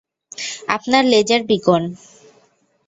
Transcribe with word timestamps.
আপনার 0.67 1.03
laser 1.05 1.41
Beacon! 1.43 1.81